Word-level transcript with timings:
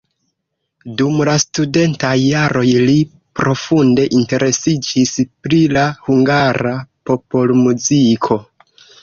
Dum 1.01 1.17
la 1.27 1.33
studentaj 1.41 2.13
jaroj 2.21 2.63
li 2.87 2.95
profunde 3.41 4.07
interesiĝis 4.21 5.13
pri 5.45 5.61
la 5.77 5.85
hungara 6.09 6.75
popolmuziko. 7.13 8.41